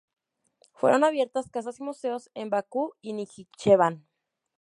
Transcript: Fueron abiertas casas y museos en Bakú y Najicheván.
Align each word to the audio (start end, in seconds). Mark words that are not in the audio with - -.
Fueron 0.73 1.03
abiertas 1.03 1.47
casas 1.51 1.79
y 1.79 1.83
museos 1.83 2.31
en 2.33 2.49
Bakú 2.49 2.95
y 3.01 3.13
Najicheván. 3.13 4.07